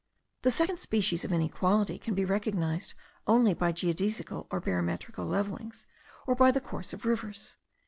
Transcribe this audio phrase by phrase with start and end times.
[0.41, 2.95] The second species of inequality can be recognised
[3.27, 5.85] only by geodesical or barometric levellings,
[6.25, 7.55] or by the course of rivers.